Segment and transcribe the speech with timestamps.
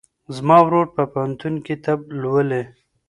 [0.35, 2.63] زما ورور په پوهنتون کې طب لولي.